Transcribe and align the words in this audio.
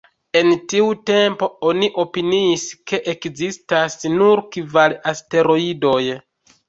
En 0.39 0.47
tiu 0.71 0.87
tempo, 1.09 1.49
oni 1.71 1.89
opiniis 2.03 2.65
ke 2.93 3.01
ekzistas 3.13 3.99
nur 4.17 4.43
kvar 4.57 4.97
asteroidoj. 5.13 6.05